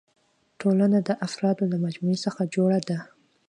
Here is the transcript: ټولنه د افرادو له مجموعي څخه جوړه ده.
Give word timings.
ټولنه 0.59 0.99
د 1.07 1.09
افرادو 1.27 1.63
له 1.71 1.77
مجموعي 1.85 2.17
څخه 2.25 2.41
جوړه 2.55 2.79
ده. 2.89 2.99